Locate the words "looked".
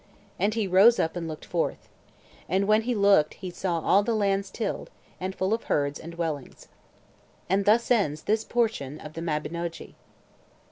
1.27-1.45, 2.95-3.35